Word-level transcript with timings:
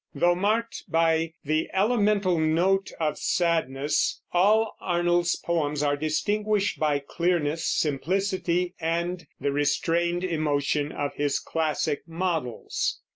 Though 0.15 0.33
marked 0.33 0.85
by 0.87 1.33
"the 1.45 1.69
elemental 1.73 2.39
note 2.39 2.89
of 2.99 3.19
sadness," 3.19 4.19
all 4.33 4.73
Arnold's 4.81 5.35
poems 5.35 5.83
are 5.83 5.95
distinguished 5.95 6.79
by 6.79 6.97
clearness, 6.97 7.67
simplicity, 7.69 8.73
and 8.79 9.23
the 9.39 9.51
restrained 9.51 10.23
emotion 10.23 10.91
of 10.91 11.13
his 11.13 11.37
classic 11.37 12.01
models. 12.07 12.99